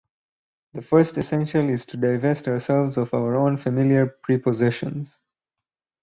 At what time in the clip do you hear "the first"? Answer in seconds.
0.73-1.19